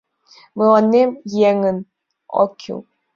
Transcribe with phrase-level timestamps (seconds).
[0.57, 1.11] —Мылам
[1.49, 1.77] еҥын
[2.41, 2.79] ок кӱл.